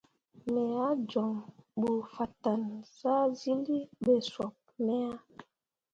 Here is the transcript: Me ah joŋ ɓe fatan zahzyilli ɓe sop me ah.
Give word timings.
Me 0.51 0.61
ah 0.87 0.95
joŋ 1.09 1.31
ɓe 1.79 1.89
fatan 2.13 2.61
zahzyilli 2.99 3.79
ɓe 4.03 4.13
sop 4.31 4.55
me 4.85 4.93
ah. 5.09 5.19